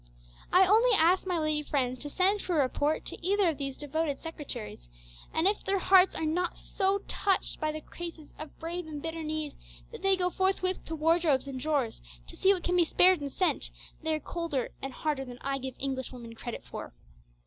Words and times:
I 0.51 0.65
only 0.65 0.97
ask 0.97 1.27
my 1.27 1.37
lady 1.37 1.61
friends 1.61 1.99
to 1.99 2.09
send 2.09 2.41
for 2.41 2.57
a 2.57 2.63
report 2.63 3.05
to 3.05 3.23
either 3.23 3.47
of 3.49 3.59
these 3.59 3.77
devoted 3.77 4.17
secretaries; 4.17 4.89
and 5.31 5.47
if 5.47 5.63
their 5.63 5.77
hearts 5.77 6.15
are 6.15 6.25
not 6.25 6.57
so 6.57 7.03
touched 7.07 7.59
by 7.59 7.71
the 7.71 7.81
cases 7.81 8.33
of 8.39 8.57
brave 8.57 8.87
and 8.87 8.99
bitter 8.99 9.21
need 9.21 9.53
that 9.91 10.01
they 10.01 10.17
go 10.17 10.31
forthwith 10.31 10.83
to 10.85 10.95
wardrobes 10.95 11.47
and 11.47 11.59
drawers 11.59 12.01
to 12.25 12.35
see 12.35 12.51
what 12.51 12.63
can 12.63 12.77
be 12.77 12.83
spared 12.83 13.21
and 13.21 13.31
sent, 13.31 13.69
they 14.01 14.15
are 14.15 14.19
colder 14.19 14.69
and 14.81 14.91
harder 14.91 15.23
than 15.23 15.37
I 15.41 15.59
give 15.59 15.75
Englishwomen 15.77 16.33
credit 16.33 16.63
for. 16.63 16.95